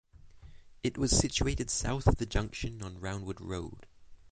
[0.81, 3.85] It was situated south of the junction on Roundwood Road.